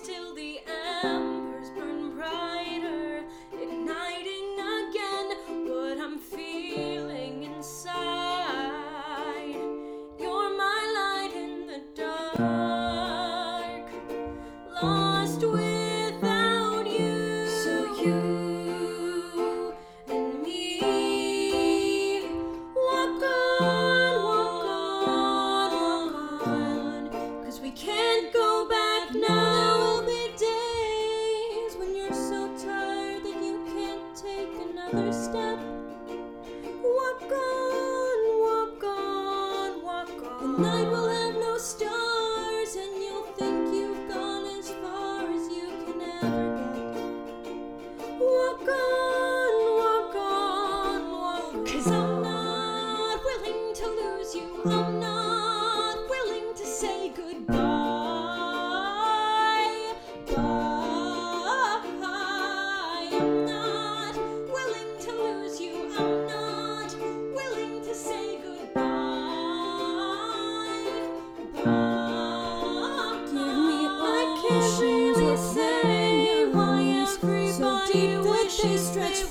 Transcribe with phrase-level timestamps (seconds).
[0.00, 0.58] till the
[1.04, 7.94] embers burn brighter, igniting again what I'm feeling inside.
[10.18, 12.81] You're my light in the dark.
[34.92, 35.58] another step.
[36.82, 40.52] Walk on, walk on, walk on.
[40.52, 45.68] The night will have no stars, and you'll think you've gone as far as you
[45.84, 47.52] can ever get.
[48.20, 51.66] Walk on, walk on, walk on.
[51.66, 54.62] Cause I'm not willing to lose you.
[54.66, 55.11] I'm not.
[78.62, 79.24] she stretched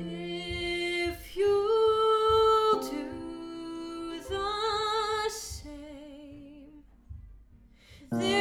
[0.00, 6.84] If you do the same,
[8.12, 8.37] uh.